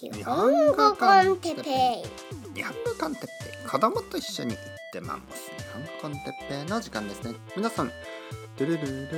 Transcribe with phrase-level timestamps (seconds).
[0.00, 2.54] 日本語 con テッペイ。
[2.54, 3.68] 日本語 con テッペイ。
[3.68, 4.60] 子供と一緒に行っ
[4.92, 5.50] てます。
[5.50, 7.36] 日本語 con テッペイの時間ですね。
[7.56, 7.88] 皆さん
[8.56, 9.08] トゥルルルル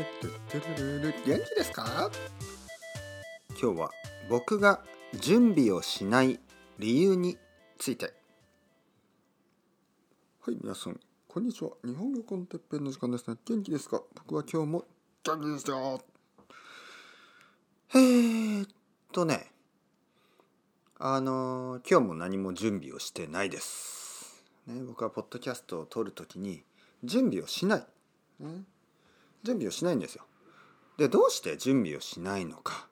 [0.48, 2.10] トゥルルル元気ですか
[3.60, 3.90] 今日は
[4.30, 4.80] 僕が
[5.18, 6.40] 準備をしない
[6.78, 7.36] 理由に
[7.78, 8.14] ついて
[10.40, 14.84] はい皆さんこんにちは日本語 con テッペイの時間ですね元気ですか僕は今日も
[15.24, 16.00] 元気ですよ
[17.94, 18.68] えーっ
[19.12, 19.50] とね
[21.02, 24.44] あの今日も何も準備をしてないです。
[24.66, 26.62] ね、僕はポッドキャストを撮るときに
[27.02, 27.86] 準備をしない、
[28.40, 28.64] ね。
[29.42, 30.24] 準備をしないんですよ。
[30.98, 32.86] でどうして準備をしないのか？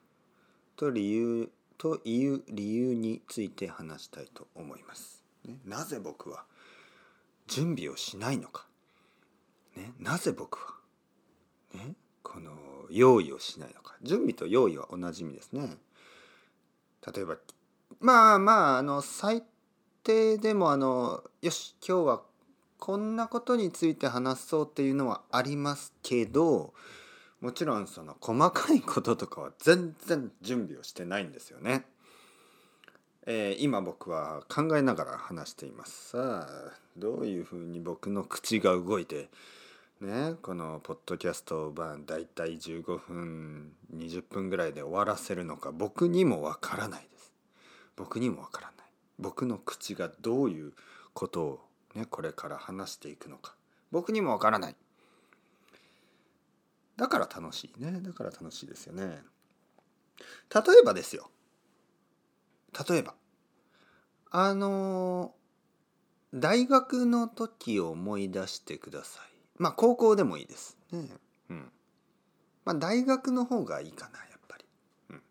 [0.75, 5.23] と理由という理由について話したいと思います。
[5.45, 6.45] ね、なぜ僕は
[7.45, 8.65] 準備をしないのか、
[9.77, 10.73] ね、なぜ僕は、
[11.75, 12.53] ね、この
[12.89, 13.93] 用意をしないのか？
[14.01, 15.77] 準備と用意は同じ意味ですね。
[17.15, 17.35] 例えば
[17.99, 19.43] まあまああの最
[20.03, 22.21] 低でもあのよし今日は
[22.77, 26.73] こんなことについて話そうっていうのはありますけど
[27.41, 31.85] もちろんその細かいこととかは全然準備をしてないんですよね。
[33.25, 36.11] えー今僕は考えながら話しています。
[36.11, 39.29] さあどういうふうに僕の口が動いて
[39.99, 47.18] ねこのポッドキャストをまあ大体15分20分ぐらいで終わらせるのか僕にもわからないです。
[47.99, 48.87] 僕にもわからない。
[49.19, 50.73] 僕の口がどういう
[51.13, 51.59] ことを
[51.95, 53.55] ねこれから話していくのか。
[53.91, 54.75] 僕にもわからない。
[56.95, 57.99] だから楽しいね。
[58.01, 59.03] だから楽しいですよね。
[59.03, 61.29] 例えばですよ。
[62.89, 63.15] 例えば。
[64.31, 65.33] あの
[66.33, 69.27] 大学の時を思い出してください。
[69.57, 70.77] まあ高校でもいいです。
[70.93, 71.09] ね。
[71.49, 71.71] うん。
[72.63, 74.65] まあ大学の方がいいかなやっぱり。
[75.09, 75.21] うん。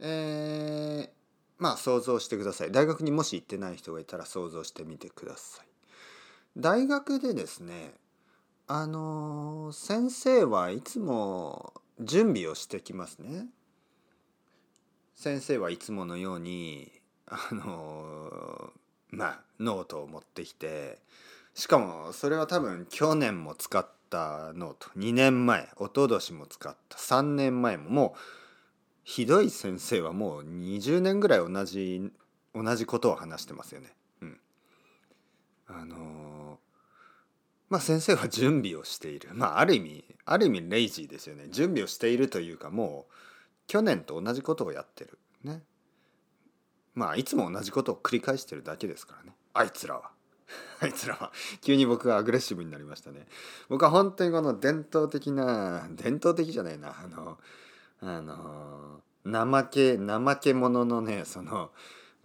[0.00, 1.17] えー
[1.58, 2.72] まあ想像してください。
[2.72, 5.66] 大学にもし行ってない人がいたら想像してみてください。
[6.56, 7.94] 大学でですね
[8.66, 13.46] あの先生はいつも準備をしてきますね。
[15.14, 16.92] 先生はいつものように
[17.26, 18.72] あの
[19.10, 20.98] まあノートを持ってきて
[21.54, 24.90] しかもそれは多分去年も使ったノート。
[24.96, 26.98] 2年前一昨年も使った。
[26.98, 28.18] 3年前ももう
[29.08, 32.12] ひどい先生はもう20年ぐらい同じ
[32.54, 33.94] 同じことを話してますよね。
[34.20, 34.38] うん、
[35.66, 36.58] あの
[37.70, 39.30] まあ先生は準備をしている。
[39.32, 41.46] まあある意味ある意味 lazy ですよね。
[41.48, 43.12] 準備をしているというかもう
[43.66, 45.18] 去年と同じことをやってる。
[45.42, 45.62] ね。
[46.94, 49.34] まあいつも同じことを繰り返してるだけですからね。
[49.54, 50.10] あいつらは。
[50.80, 51.32] あいつらは。
[51.62, 53.26] 急に僕がアグレッシブになりましたね。
[53.70, 56.94] 僕は本当にこの伝統的な伝統的じゃないな。
[57.02, 57.38] あの
[58.00, 61.70] あの怠け怠け者のねその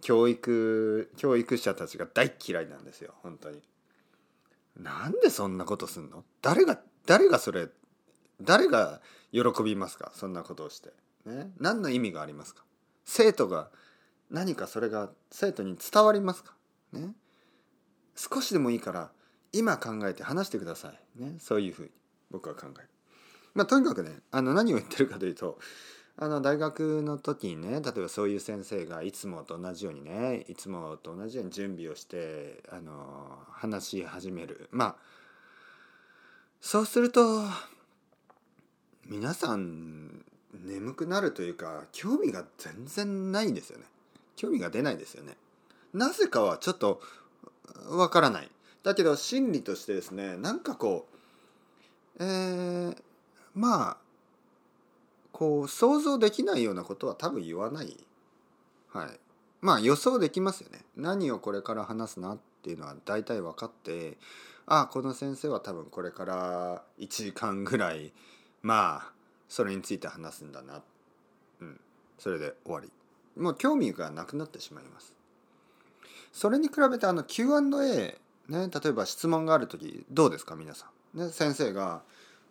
[0.00, 3.60] 教育教育者たちが大嫌いなんですよ本当に。
[4.76, 6.24] なんでそんなことすんの？
[6.42, 7.68] 誰が誰がそれ
[8.42, 9.00] 誰が
[9.32, 10.12] 喜びますか？
[10.14, 10.92] そんなことをして。
[11.26, 12.64] ね、何の意味がありますか？
[13.04, 13.70] 生徒が
[14.30, 16.54] 何かそれが生徒に伝わりますか？
[16.92, 17.14] ね？
[18.16, 19.10] 少しでもいいから
[19.52, 21.22] 今考えて話してください。
[21.22, 21.90] ね、そういうふうに
[22.30, 22.88] 僕は考える。
[23.54, 25.58] まあ、とにかくねあの何を言ってるかというと
[26.16, 34.68] あの大学の時にね例えばそういう先生がいつもと同じようにねいつもと同じように準備をしてあの話し始める。
[34.70, 34.96] まあ
[36.60, 37.42] そうすると
[39.06, 40.24] 皆さん
[40.64, 43.84] 眠くなるというか興味が全然ないんですよね。
[44.36, 45.36] 興味が出ないですよね。
[45.92, 47.00] なぜかはちょっと
[47.88, 48.50] わからない。
[48.82, 52.96] だけど心理としてですねなんかこうえー、
[53.54, 53.96] まあ
[55.32, 57.96] こう想像できないようなことは多分言わない。
[58.92, 59.08] はい。
[59.60, 60.84] まあ予想できますよね。
[60.96, 64.16] 何をこれから話すなっていうのは大体分かって
[64.66, 68.12] あこの先生は多分これから1時間ぐらい
[68.62, 69.12] まあ
[69.48, 70.82] それについて話すんだな。
[71.60, 71.80] うん。
[72.18, 72.90] それで終わり。
[73.36, 75.14] もう興味がなくなってしまいます。
[76.32, 78.18] それに比べてあの Q&A
[78.48, 82.02] ね例えば質問がある時どうですか皆さん、ね、先生が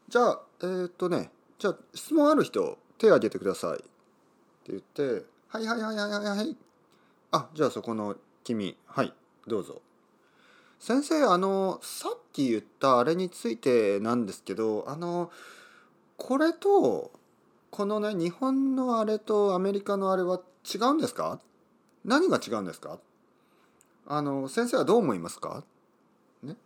[0.09, 3.77] じゃあえーっとねじゃあ質問ある人手挙げてください。
[3.77, 6.37] って言って「はいはいはいはいはい。
[6.37, 6.57] はい」
[7.31, 9.13] あじゃあそこの君はい
[9.47, 9.81] どうぞ。
[10.79, 15.31] 先生あのさっき言ったあれについてなんですけどあの
[16.17, 17.11] これと
[17.71, 21.39] このね日本のあれとアメリカのあれは違うんですか？
[22.05, 22.99] 何が違うんですか？
[24.05, 25.63] あの先生はどう思いますか？
[26.43, 26.57] ね、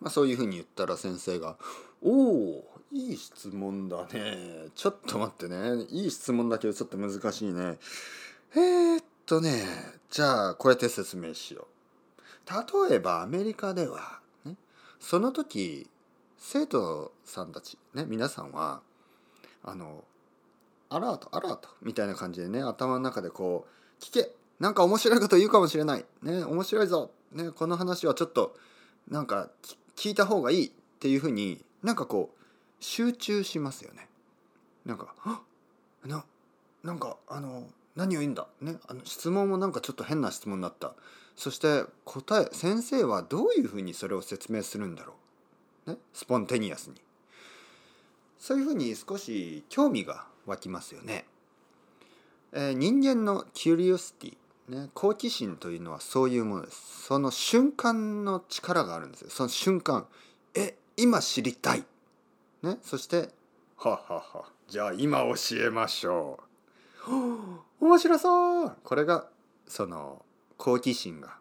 [0.00, 1.56] まあ、そういうふうに言ったら先生が
[2.02, 4.68] 「おおいい質問だね。
[4.74, 5.84] ちょっと待ってね。
[5.90, 7.78] いい質問だけどちょっと難しいね。
[8.54, 9.64] えー、っとね
[10.10, 11.66] じゃあこうやって説明しよ
[12.48, 12.88] う。
[12.90, 14.56] 例えばアメリカでは、ね、
[15.00, 15.88] その時
[16.36, 18.82] 生徒さんたちね皆さんは
[19.64, 20.04] あの
[20.90, 24.32] アラートアラートみたいな感じでね頭の中でこう聞け。
[24.60, 26.04] なんか面白いこと言うかもしれない。
[26.22, 28.54] ね面白いぞ、ね、この話はちょっと
[29.08, 29.48] なんか
[29.96, 30.70] 聞いた方がいいっ
[31.00, 32.42] ていうふうになんかこう
[32.80, 34.08] 集中しますよね。
[34.84, 35.14] なんか
[36.04, 36.24] 「な
[36.82, 40.94] なんかあの何を言うんだ、ね、あの質問もなんかちょっと変な質問になった。
[41.36, 45.14] そして答え先生はどういうふうにそれを説明するんだろ
[45.86, 47.00] う、ね、スポンテニアスに。
[48.38, 51.26] そういうふうに少し興味が湧きますよね。
[52.52, 54.36] えー、人間のキュリオシティ。
[54.68, 57.04] ね、好奇心というのはそういうものです。
[57.04, 59.30] その瞬間の力があるんですよ。
[59.30, 60.06] その瞬間。
[60.54, 61.84] え今知りたい、
[62.62, 63.30] ね、そして
[63.76, 64.44] ははは。
[64.68, 65.34] じゃあ今教
[65.66, 66.38] えましょ
[67.08, 67.12] う。
[67.84, 68.76] 面白そう。
[68.84, 69.28] これが
[69.66, 70.24] その
[70.56, 71.38] 好奇心が、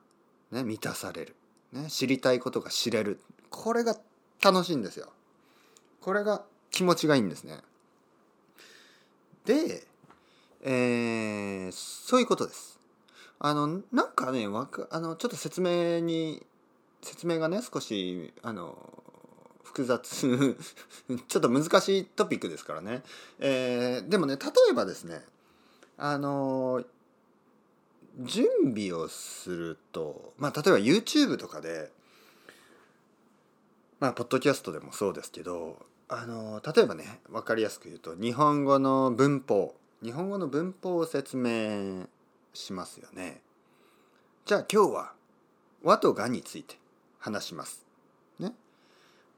[0.51, 1.35] ね、満たされる、
[1.71, 3.19] ね、知りたいことが知れる。
[3.49, 3.95] これが
[4.41, 5.11] 楽しいんですよ。
[6.01, 7.61] これが気持ちがいいんですね。
[9.45, 9.85] で、
[10.61, 12.79] えー、そういうことです。
[13.37, 16.45] あのなんかねわかあのちょっと説明に
[17.01, 18.77] 説明がね少しあの
[19.71, 20.57] 複雑
[21.27, 23.03] ちょっと難しいトピックですからね、
[23.39, 25.25] えー、でもね例えばですね
[25.97, 26.83] あの
[28.19, 31.89] 準備をするとまあ例えば YouTube とかで
[34.01, 35.77] まあポッドキャストでもそうですけど
[36.09, 42.07] あの例えばね分かりやすく言うと日本語の文法日本語の文法を説明
[42.53, 43.39] しますよね。
[44.45, 45.13] じゃあ今日は
[45.83, 46.77] 和とがについて
[47.19, 47.90] 話します。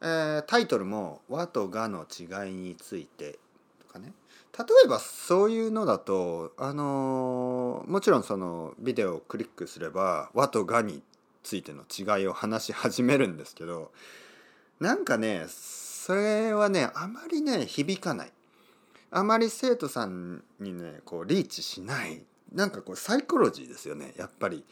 [0.04, 3.40] えー、タイトルも和とがの違いについて
[3.88, 4.14] とかね。
[4.56, 11.02] 例えばそういうのだとあのー、もちろんそのビデオをクリックすれば和とがに
[11.42, 13.92] ついての違いを話し始めるんですけど
[14.80, 18.32] なんかねそれはねあまりね響かない
[19.10, 22.22] あまり生徒さんにねこうリーチしない
[22.54, 24.64] なんかこうサイコロジーですよねやっぱり。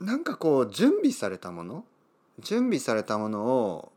[0.00, 1.84] なんかこう準備されたもの
[2.40, 3.92] 準備されたものを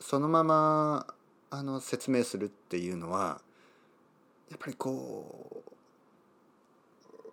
[0.00, 1.06] そのまま
[1.50, 3.40] あの説明するっていうのは
[4.50, 5.62] やっぱりこ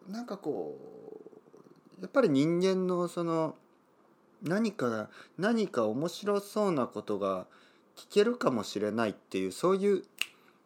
[0.07, 0.77] うなんかこ
[1.99, 3.55] うやっぱり人間のその
[4.41, 7.47] 何か何か面白そうなことが
[7.95, 10.03] 聞けるかもしれないっていうそういう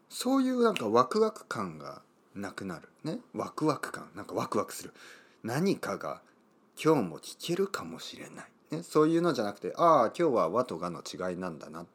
[0.09, 2.01] そういうなんかワクワク感が
[2.33, 3.19] なくなるね。
[3.33, 4.09] ワクワク感。
[4.15, 4.93] なんかワクワクする。
[5.43, 6.21] 何かが
[6.81, 11.85] 今日も聞けるかもしれない、ね、そういうのじゃなくてああ今日は和とがの違いなんだな。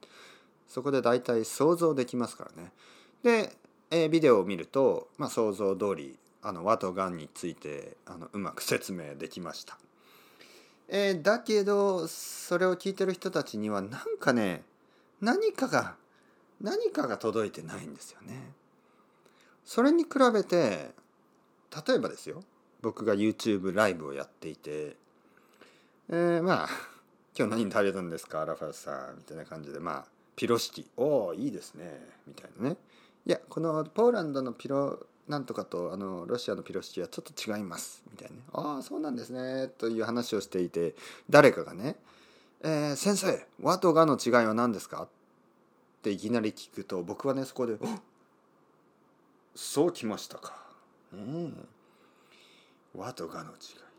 [0.69, 2.73] そこで大体想像できますからね。
[3.23, 3.55] で、
[3.91, 9.79] えー、ビデオを見ると、まあ、想像通りあの和とがんについてあのうまく説明できました、
[10.89, 14.63] えー、だけどそれを聞いてる人たちにはなんかね
[15.21, 15.95] 何かが
[16.61, 18.53] 何かが届いてないんですよね。
[19.65, 20.91] それに比べて
[21.87, 22.43] 例えばですよ
[22.81, 24.97] 僕が YouTube ライブをやっていて、
[26.09, 26.69] えー、まあ
[27.37, 30.07] 今日何食べたんですかラファさんみたいな感じでまあ
[30.37, 32.01] ピロシキおおいいですね。
[32.27, 32.77] みたいなね。
[33.27, 38.03] いやこのポーランドのピロなんとかとあのロシアのピロシキはちょっと違います。
[38.11, 38.43] みたいなね。
[38.53, 39.69] ああそうなんですね。
[39.79, 40.95] という話をしていて
[41.31, 41.97] 誰かがね
[42.61, 45.09] 「えー、先生和とがの違いは何ですか?」っ
[46.03, 47.79] ていきなり聞くと僕はねそこで
[49.55, 50.57] 「そうきましたか」
[51.13, 51.53] ね
[52.95, 53.92] 和とがの違い。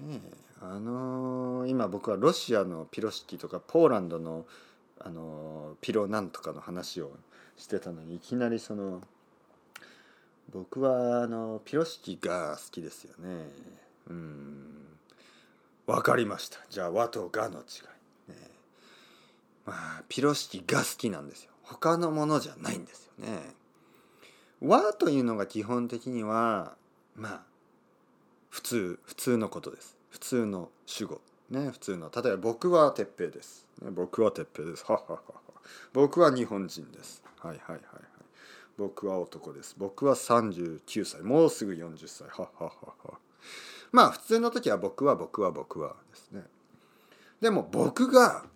[0.00, 0.20] ね
[0.60, 4.46] あのー、今僕はロシアのピロ式とかポーランドの、
[4.98, 7.12] あのー、ピロなんとかの話を
[7.56, 9.02] してたのにいきなりその
[10.52, 13.48] 僕はあのピロ式が好きですよね。
[14.08, 14.86] うん
[15.86, 17.62] 分かりましたじゃあ和とがの違
[18.28, 18.32] い。
[18.32, 18.50] ね、
[19.64, 21.50] まあピロ式が好きなんですよ。
[21.62, 23.54] 他のものじゃないんですよね。
[24.60, 26.76] 和というのが基本的には
[27.14, 27.42] まあ
[28.56, 29.98] 普通普通のことです。
[30.08, 31.20] 普通の主語。
[31.50, 32.10] ね普通の。
[32.10, 34.86] 例えば僕は鉄平です、ね、僕は鉄平です。
[35.92, 37.22] 僕は日本人です。
[37.38, 37.82] はいはいはいはい。
[38.78, 39.74] 僕は男です。
[39.76, 41.20] 僕は39歳。
[41.20, 42.28] もうすぐ40歳。
[42.28, 43.18] はははは。
[43.92, 46.42] まあ普通の時は僕は僕は僕はですね。
[47.42, 48.46] でも僕が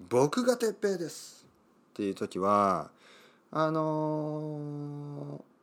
[0.00, 1.46] 僕が鉄平です。
[1.90, 2.90] っていう時は
[3.52, 5.53] あのー、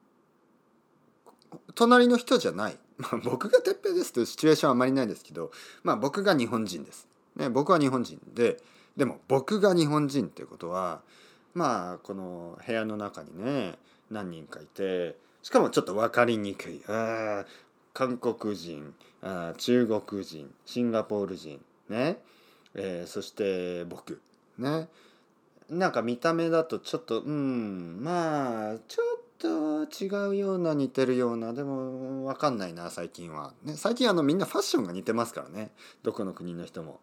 [1.76, 2.78] 隣の人じゃない。
[2.98, 5.52] まあ、僕が鉄平ですというシチュエーションはあまりないですけど、
[5.84, 7.08] まあ、僕が日本人です。
[7.36, 8.62] ね、僕は日本人で
[8.98, 11.02] でも僕が日本人っていうことは
[11.54, 13.80] まあこの部屋の中にね
[14.10, 16.82] 何人かいてしかもちょっと分かりにくい。
[16.88, 17.46] あ
[17.94, 22.22] 韓国人あ中国人シンガポール人ね、
[22.74, 24.22] えー、そして僕。
[24.58, 24.90] ね。
[25.70, 35.72] なんか見た目だとちょっとうんまあちょっと違うような似てるようなでも分かんないな最近は、ね、最近あのみんなファッションが似てますからね。
[36.04, 37.00] どこの国の人も。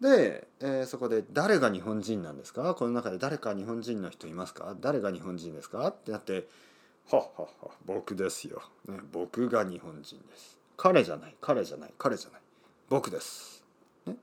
[0.00, 2.74] で、えー、そこで「誰が日本人なんですか？
[2.74, 4.74] この中で誰か日本人の人いますか？
[4.80, 6.48] 誰が日本人ですか?」ってなって
[7.10, 10.58] 「はっはっは僕ですよ、ね、僕が日本人です。
[10.76, 12.40] 彼じゃない彼じゃない彼じゃない。
[12.88, 13.62] 僕です」
[14.06, 14.16] ね、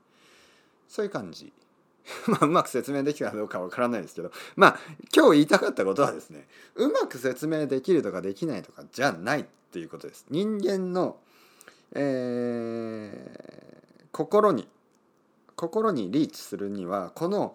[0.88, 1.52] そういう感じ。
[2.26, 4.80] まあ、うまく説明できたかどうかわからないですけどまあ
[5.14, 10.24] 今日言いたかったことはですねうまく説明できるとかできないとかじゃないっていうことです。
[10.30, 11.18] 人間の、
[11.92, 14.68] えー、心に
[15.56, 17.54] 心にリーチするにはこの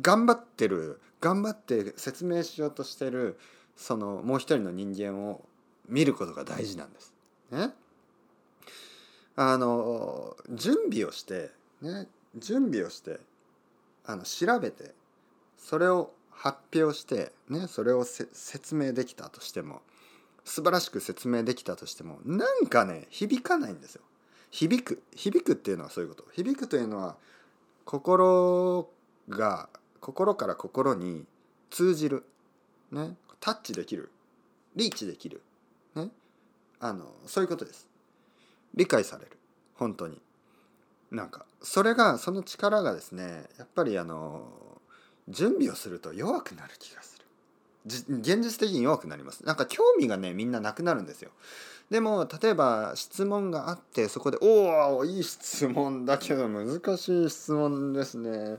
[0.00, 3.38] 頑張ってる頑張って説明しようとしてる
[3.76, 5.44] そのもう一人の人間を
[5.88, 7.12] 見ることが大事なんです。
[7.50, 7.70] ね、
[9.36, 11.50] あの準備をして、
[11.82, 13.20] ね、準備をして
[14.10, 14.94] あの調べて
[15.56, 19.82] それを発表して、ね、それを説明できたとしても
[20.44, 24.02] 素晴らしく説明できたとしてもなんかね響かないんですよ。
[24.50, 26.24] 響く響くっていうのはそういうこと。
[26.32, 27.16] 響くというのは
[27.84, 28.88] 心
[29.28, 29.68] が
[30.00, 31.24] 心から心に
[31.68, 32.24] 通じる、
[32.90, 34.10] ね、タッチできる
[34.74, 35.42] リーチできる、
[35.94, 36.08] ね、
[36.80, 37.86] あのそういうことです。
[38.74, 39.36] 理解される。
[39.74, 40.20] 本当に。
[41.10, 44.42] なんかそれがその力がですねやっぱりあの
[45.28, 47.20] 準備をすると弱くなる気がする。
[47.86, 49.44] 現実的に弱くなります。
[49.44, 51.30] なんか興味がねみんななくなるんですよ。
[51.90, 58.58] でも例えば質問があってそこで「おおいい質問だけど難しい質問ですね」えー、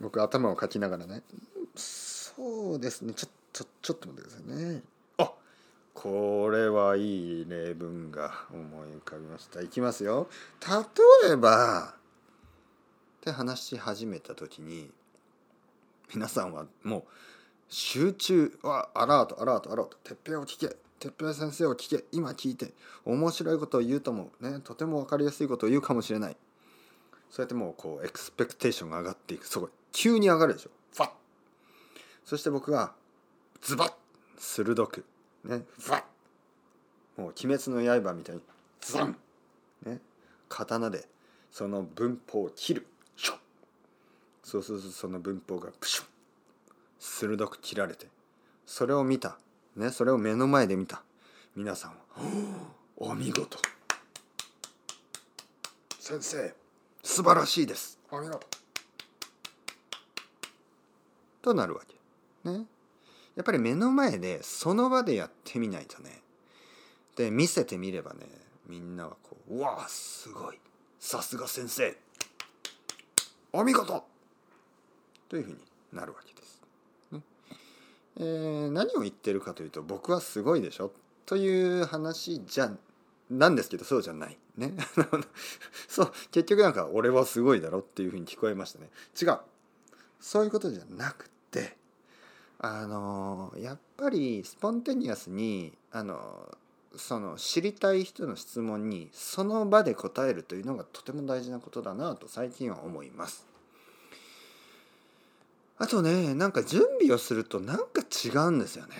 [0.00, 1.22] 僕頭をかきながらね
[1.74, 3.14] 「そうですね。
[3.14, 4.82] ちょちょちょっと待ってくださいね」
[5.96, 9.62] これはいい例文が思い浮かびました。
[9.62, 10.28] いきますよ。
[11.24, 11.94] 例えばっ
[13.22, 14.90] て話し始めた時に
[16.14, 17.04] 皆さんはもう
[17.70, 22.74] 集中はアラートアラートアラート哲平を聞け哲平先生を聞け今聞いて
[23.06, 26.36] 面白いことを言うと思うねとても分かりやすいことを言うかもしれない。
[27.30, 29.46] そうやってもうこうエクスペクテーションが上がっていく。
[29.46, 30.70] そこ急に上がるでしょ。
[30.92, 31.08] ファッ。
[32.26, 32.92] そして僕が
[33.62, 33.92] ズバッ
[34.36, 35.06] 鋭く。
[35.46, 36.02] ねファッ。
[37.16, 38.42] もう鬼滅の刃みたいに
[38.80, 39.16] ザン。
[39.84, 40.00] ね
[40.48, 41.08] 刀で
[41.50, 42.86] その文法を切る。
[44.42, 46.06] そうするとその文法がプシュッ。
[47.00, 48.06] 鋭く切られて
[48.64, 49.38] それを見た、
[49.74, 51.02] ね、それを目の前で見た。
[51.54, 51.96] 皆さんは
[52.96, 53.58] 「お見事。
[55.98, 56.54] 先生
[57.02, 57.98] 素晴らしいです。
[58.10, 58.46] お見事」
[61.42, 61.82] となるわ
[62.44, 62.50] け。
[62.50, 62.66] ね。
[63.36, 66.22] やっぱり目の前でその場でやってみないとね。
[67.16, 68.26] で見せてみればね
[68.66, 70.58] みんなはこう「うわすごい。
[70.98, 71.96] さすが先生。
[73.52, 74.04] お見事!」
[75.28, 75.58] というふうに
[75.92, 76.62] なるわけです。
[78.18, 80.92] えー、何を言ってるかというと僕はすごいでしょ。
[81.26, 82.74] という話じゃ
[83.28, 84.38] なんですけどそうじゃない。
[84.56, 84.74] ね。
[85.88, 88.90] そう結局なんか俺はすごいだろっていうふうに聞こえましたね。
[89.20, 89.38] 違う。
[90.20, 91.76] そういうことじゃなくて
[92.58, 96.56] あのやっぱりスポンテニアスにあの
[96.96, 103.46] その知りたい人の質問にその場で答えるというのがとても大事なことだなと最近は思います。
[105.78, 108.94] あとねなんか準備をするとなんか違うんですよね。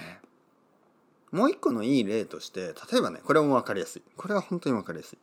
[1.33, 5.19] もう一個のいい例として例えばねこれも分かりやすいこれは本当に分かりやすい。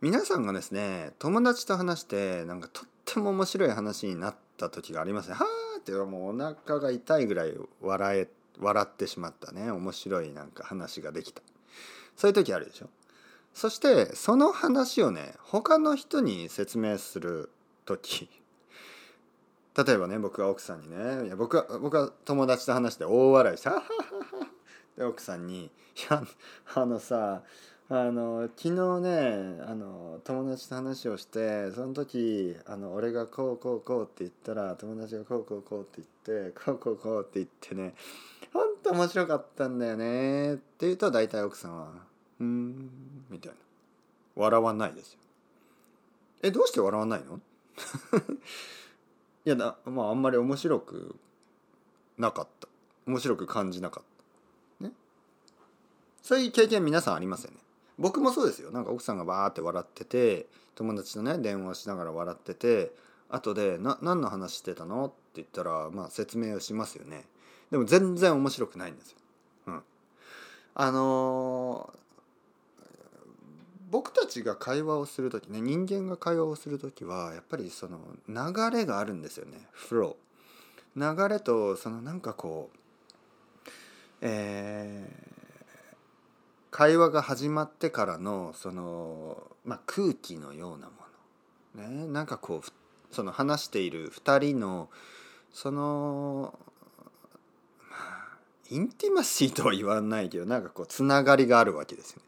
[0.00, 5.34] 皆さんがですね友達と話してなんかとっても面白い話になった時がありますね。
[5.34, 8.28] はあってもうお腹が痛いぐらい笑え
[8.60, 9.70] 笑ってしまったね。
[9.70, 11.42] 面白いなんか話ができた。
[12.16, 12.88] そういう時あるでしょ？
[13.54, 17.50] そしてその話をね他の人に説明する
[17.84, 18.28] 時。
[19.76, 23.70] 例えばね僕が奥さんにねいや僕は僕は友達と話して大笑いして
[24.96, 25.70] で奥さんに「い
[26.10, 26.24] や
[26.74, 27.42] あのさ
[27.90, 37.94] あの昨日ねあの友達と話をしてその時あの俺がこうこうこうって言ったら友達がこうこうこうって言ってこうこうこうって言ってね
[38.52, 41.88] ほんと面白かったんだよねって言うと大体奥さんは
[42.40, 42.90] 「うん」
[43.30, 43.58] みたいな。
[44.36, 45.18] 笑わないですよ。
[46.42, 47.40] えどうして笑わないの？
[49.44, 51.16] いやなまああんまり面白く
[52.18, 52.68] なかった。
[53.06, 54.04] 面白く感じなかっ
[54.78, 54.84] た。
[54.84, 54.92] ね。
[56.22, 57.56] そういう経験皆さんありますよね。
[57.98, 58.70] 僕もそうですよ。
[58.70, 62.92] なんか奥さんがバーって笑ってて友達とね電話しながら笑ってて
[63.28, 67.26] 後で「な何の話してたの?」って言ったらまあ説明をしますよね。
[67.70, 69.18] でも全然面白くないんですよ。
[69.66, 69.82] うん、
[70.74, 71.98] あのー
[73.90, 79.66] 僕たちが会話をする時ね人間が会話をする時はやっぱりその流れがあるんですよね。
[79.72, 82.78] フロー流れとそのなんかこう
[84.20, 85.37] えー、
[86.78, 90.92] 会話が始まってからのその、まあ、空気のようなも
[91.74, 94.88] の、ね、なんかこうその話している2人の
[95.52, 96.56] その、
[97.90, 98.38] まあ、
[98.70, 102.22] インティマシーとは言わないけどなんかこうつながりがあるわけですよね。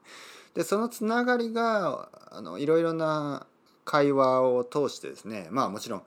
[0.54, 3.46] でそのつながりがあのいろいろな
[3.84, 6.02] 会話を通してですねまあもちろん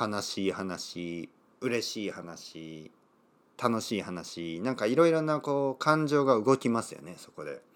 [0.00, 1.28] 悲しい話
[1.60, 2.92] 嬉しい話
[3.60, 7.68] 楽しい話なんかいろいろなこう感情が動きますよねそこで。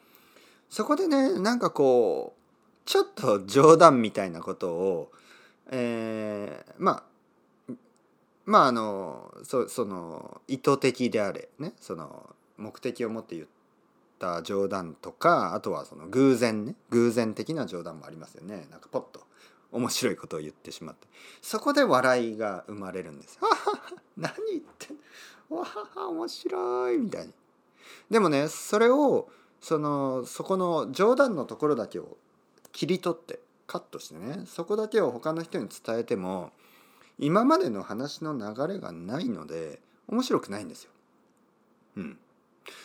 [0.68, 2.44] そこでねなんかこう
[2.84, 5.12] ちょっと冗談みたいなことを、
[5.70, 7.04] えー、ま
[7.68, 7.74] あ
[8.44, 13.48] まああのそその意図的であれねその目的を持って言っ
[14.18, 19.20] た冗談とかあとはその偶然ね偶然的な冗談もありますよねなんかポッと
[19.72, 21.08] 面白いことを言ってしまって
[21.42, 23.48] そこで笑いが生まれるんですよ。
[24.16, 24.98] 何言ってん
[25.56, 27.32] わは面白いみたいに。
[28.10, 29.28] でもねそれを
[29.64, 32.18] そのそこの冗談のところだけを
[32.72, 36.52] 切り取ってカットしてねそこだけを他の人に伝えても
[37.18, 40.90] 今までの話の流れがないので面白くないんですよ。
[41.96, 42.18] うん。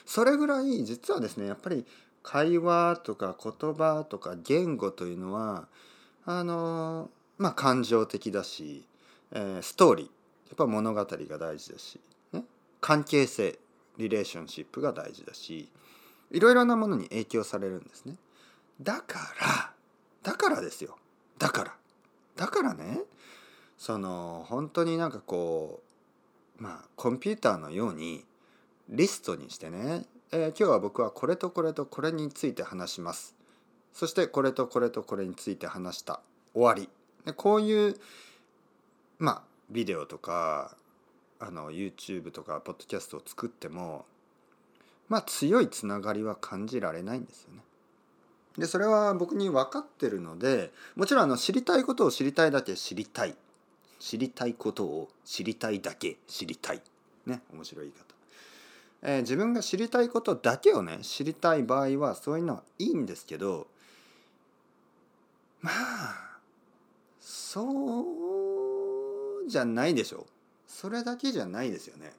[0.05, 1.85] それぐらい実はですねやっぱり
[2.23, 5.67] 会話とか言葉とか言語というのは
[6.25, 8.85] あのまあ感情的だし、
[9.33, 10.11] えー、ストーリーや
[10.53, 11.99] っぱ物語が大事だし、
[12.31, 12.45] ね、
[12.79, 13.59] 関係性
[13.97, 15.69] リレーションシップが大事だし
[16.31, 18.15] いろいろなものに影響されるんですね。
[18.81, 19.73] だから
[20.23, 20.97] だからですよ。
[21.37, 21.75] だから。
[22.35, 23.01] だからね
[23.77, 25.81] その本当になんかこ
[26.59, 28.23] うまあコンピューターのように
[28.89, 33.35] リストにしてね、えー、今日は僕はこれとこれとこれについて話します。
[33.93, 36.21] そしてこれとこれとこれについて話した。
[36.53, 36.89] 終わり。
[37.25, 37.95] でこういう
[39.17, 40.75] まあビデオとか
[41.39, 44.05] あの YouTube とかポッドキャストを作っても
[45.09, 47.61] まあ強いつながりは感じられないんですよね。
[48.57, 53.35] でそれは僕に分かってるのでもちろんあの知りたいことを知りたいだけ知りたい。
[53.99, 56.81] 知りたいことを知りたいだけ知りたい。
[57.25, 58.05] ね面白い言い方。
[59.01, 63.67] えー、自分が知りたいことだけをね知りたい場合はそういうのはいいんですけど
[65.61, 66.39] まあ
[67.19, 68.01] そ
[69.45, 70.27] うじゃないでしょ。
[70.67, 72.13] それだけじゃないですよね。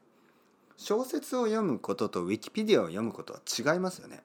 [0.81, 4.23] 小説を読むこととウィキペディアを読むことは違いますよね。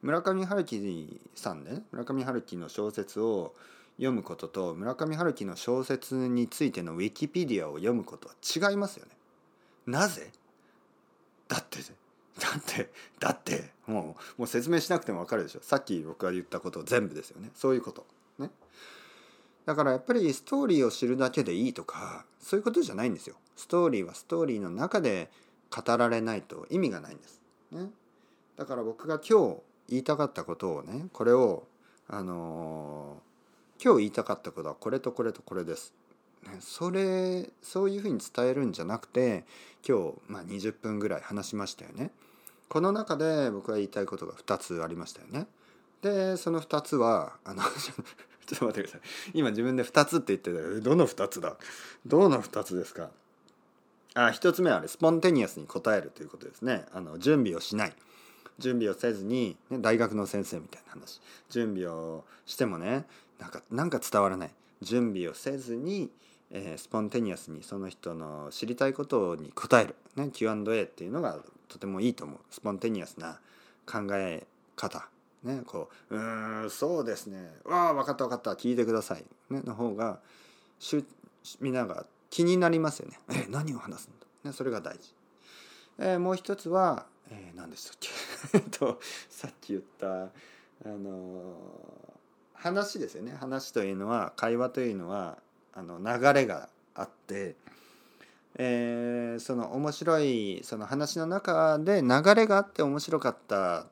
[0.00, 3.52] 村上春樹さんね村上春樹の小説を
[3.98, 9.12] 読むことと村上春樹の小説についてのウィキペディアを読むことは違いますよね。
[9.86, 10.30] なぜ？
[11.46, 11.80] だって
[12.40, 15.60] だってだってもうもう説明しなくても分かるでしょ。
[15.60, 17.50] さっき僕が言ったこと全部ですよね。
[17.54, 18.06] そういうこと。
[18.38, 18.50] ね。
[19.66, 23.36] だからやっぱりストーリーを知るだけでいいとかそういうことじゃないんですよ。
[23.56, 25.30] ストーリーはストーリーの中で
[25.74, 27.90] 語られないと意味がないんです、ね、
[28.56, 29.56] だから僕が今日
[29.88, 31.64] 言いたかったことをねこれを
[32.08, 35.94] あのー、今日言いたかったことはこれとこれとこれです。
[36.60, 39.44] それそういうふうに伝えるんじゃなくて
[39.86, 42.10] 今日、まあ、20分ぐらい話しましたよね。
[42.68, 45.46] この中で僕が言いたいことが2つありましたよね。
[46.02, 47.62] でその2つはあの
[48.46, 49.00] ちょっと待ってください。
[49.34, 51.56] 今自分で2つって言ってたどの2つだ？
[52.04, 53.10] どの2つですか？
[54.14, 56.84] あ1つ目はあれスポンテニアスに答えるということですね。
[56.92, 57.92] あの準備をしない。
[58.58, 61.20] 準備をせずに、ね、大学の先生みたいな話。
[61.48, 63.04] 準備をしてもね
[63.38, 64.50] なんかなんか伝わらない。
[64.82, 66.10] 準備をせずに
[66.54, 72.38] えー、スポンテニアスにその人の知りたいことに答える、ね、Q&A っていうのがとてもいいと思う。
[72.50, 73.40] スポンテニアスな
[73.86, 74.46] 考え
[74.76, 75.08] 方。
[75.42, 77.52] ねこううんそうですね。
[77.64, 78.52] わあ分かった分かった。
[78.52, 80.20] 聞いてください、ね、の方が
[80.78, 81.04] しゅ
[81.60, 83.20] みんなが気になりますよね。
[83.30, 85.14] え何を話すんだ、ね、それが大事、
[85.98, 88.60] えー、もう一つは、えー、何でしたっけ？
[88.78, 90.28] とさっき言ったあ
[90.84, 91.54] の、
[92.54, 93.32] 話ですよね。
[93.32, 95.38] 話というのは会話というのは
[95.74, 97.54] あの流れがあって、
[98.54, 103.86] えー、その面白いその話の中で流れがあって面白かった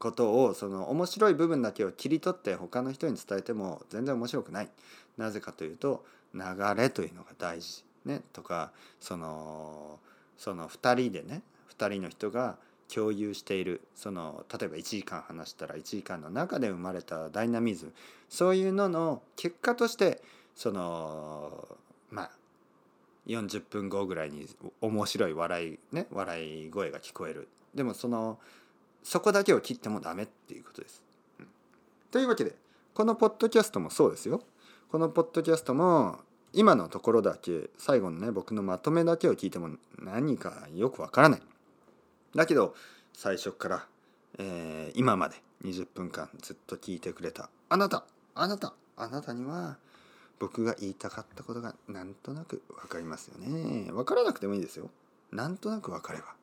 [0.00, 4.70] ことをその面白い部分だけを切り取って他の人に伝えても全然面白くない。
[5.16, 6.40] なぜかというと流
[6.76, 9.98] れというのが大事、ね、とかその
[10.36, 11.42] その2人でね
[11.78, 12.56] 2人の人が
[12.92, 13.80] 共有している。
[13.94, 17.92] その例えば1時間話したら1時間の中で生まれたダイナミズム。
[18.28, 20.22] そういうのの結果として
[20.54, 21.66] その
[22.10, 22.30] まあ
[23.26, 24.46] 40分後ぐらいに
[24.80, 27.48] 面白い笑いね笑い声が聞こえる。
[27.74, 28.38] でもその
[29.02, 31.02] そこだけを切ってもダメっていうことです。
[31.40, 31.46] うん。
[32.10, 32.54] というわけで
[32.92, 34.42] このポッドキャストもそうですよ。
[34.90, 36.20] このポッドキャストも
[36.54, 41.42] 今のところだけ最後のね僕のまとめだけを聞いても何かよくわからない。
[42.34, 42.74] だけど
[43.12, 43.86] 最初から、
[44.38, 49.76] えー今まで20分間ずっと聞いてくれたあなたあなたあなたには
[50.38, 53.90] 僕が言いたかったことがなんとなく分かりますよね。
[53.90, 54.90] 分からなくてもいいですよ。
[55.32, 56.34] なんとなく分かれば。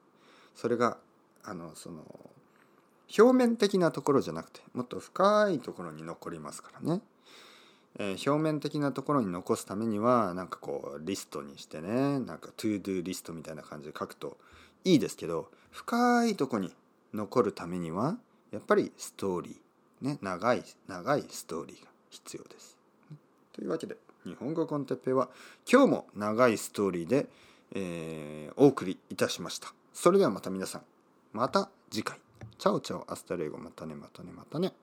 [0.56, 0.98] それが
[1.44, 2.04] あのその
[3.18, 7.02] 表面的なところじゃなくてもっと深いところに残りますからね、
[8.00, 14.38] えー表面的なところに残すためにはなんかこうリストにしてねなんか to do リストみたいな感じで書くと
[14.84, 16.74] いいですけど深いとこに
[17.14, 18.18] 残るためには
[18.52, 22.78] やっぱりストーリーね長い長いストーリーが必要です。
[23.54, 25.30] というわけで日本語 con テッペイは
[25.72, 27.28] 今日も長いストーリーで、
[27.74, 29.74] えーお送りいたしました。
[29.94, 30.82] それではまた皆さん
[31.34, 32.20] また次回。
[32.58, 34.74] chao chao hasta luego またねまたねまたね。